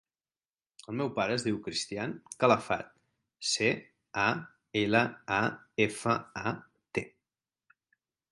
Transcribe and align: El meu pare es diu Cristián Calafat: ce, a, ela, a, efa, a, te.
El 0.91 0.95
meu 1.01 1.09
pare 1.17 1.35
es 1.39 1.43
diu 1.47 1.57
Cristián 1.67 2.13
Calafat: 2.43 2.87
ce, 3.51 3.69
a, 4.23 4.25
ela, 4.83 5.01
a, 5.37 5.39
efa, 5.87 6.15
a, 6.53 6.57
te. 6.99 7.05